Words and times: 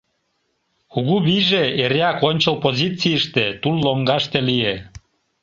Кугу 0.91 1.17
вийже 1.25 1.63
эреак 1.83 2.19
ончыл 2.29 2.55
позицийыште, 2.65 3.45
тул 3.61 3.75
лоҥгаште 3.85 4.39
лие. 4.49 4.75